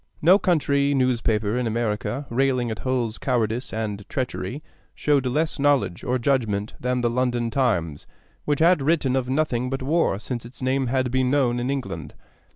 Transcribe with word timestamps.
No 0.19 0.39
country 0.39 0.95
newspaper 0.95 1.55
in 1.59 1.67
America, 1.67 2.25
railing 2.31 2.71
at 2.71 2.79
Hull's 2.79 3.19
cowardice 3.19 3.71
and 3.71 4.03
treachery, 4.09 4.63
showed 4.95 5.27
less 5.27 5.59
knowledge 5.59 6.03
or 6.03 6.17
judgment 6.17 6.73
than 6.79 7.01
the 7.01 7.07
London 7.11 7.51
Times, 7.51 8.07
which 8.43 8.61
had 8.61 8.81
written 8.81 9.15
of 9.15 9.29
nothing 9.29 9.69
but 9.69 9.83
war 9.83 10.17
since 10.17 10.43
its 10.43 10.59
name 10.59 10.87
had 10.87 11.11
been 11.11 11.29
known 11.29 11.59
in 11.59 11.69
England. 11.69 12.15